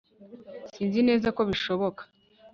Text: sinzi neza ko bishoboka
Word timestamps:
sinzi 0.73 0.99
neza 1.09 1.27
ko 1.35 1.41
bishoboka 1.49 2.01